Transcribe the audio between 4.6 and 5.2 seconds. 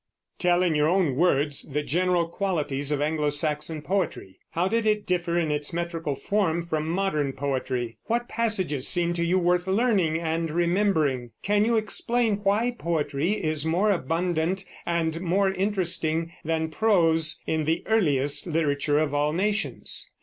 did it